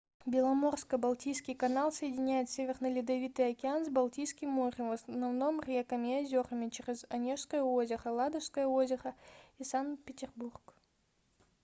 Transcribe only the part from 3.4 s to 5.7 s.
океан с балтийским морем в основном